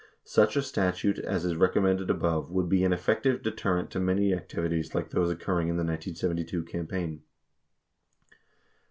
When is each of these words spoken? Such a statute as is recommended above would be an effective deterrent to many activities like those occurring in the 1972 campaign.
Such 0.25 0.55
a 0.55 0.63
statute 0.63 1.19
as 1.19 1.45
is 1.45 1.55
recommended 1.55 2.09
above 2.09 2.49
would 2.49 2.67
be 2.67 2.83
an 2.83 2.91
effective 2.91 3.43
deterrent 3.43 3.91
to 3.91 3.99
many 3.99 4.33
activities 4.33 4.95
like 4.95 5.11
those 5.11 5.29
occurring 5.29 5.67
in 5.67 5.77
the 5.77 5.83
1972 5.83 6.63
campaign. 6.63 7.21